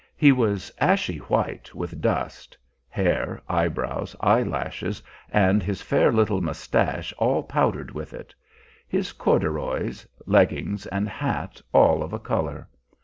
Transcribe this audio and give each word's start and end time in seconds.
He 0.17 0.31
was 0.31 0.71
ashy 0.79 1.17
white 1.19 1.75
with 1.75 2.01
dust 2.01 2.57
hair, 2.89 3.39
eyebrows, 3.47 4.15
eyelashes, 4.19 5.03
and 5.29 5.61
his 5.61 5.83
fair 5.83 6.11
little 6.11 6.41
mustache 6.41 7.13
all 7.19 7.43
powdered 7.43 7.91
with 7.91 8.11
it; 8.11 8.33
his 8.87 9.13
corduroys, 9.13 10.07
leggings, 10.25 10.87
and 10.87 11.07
hat 11.07 11.61
all 11.71 12.01
of 12.01 12.13
a 12.13 12.19
color. 12.19 12.67